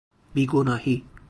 بی 0.33 0.45
گناهی 0.45 1.03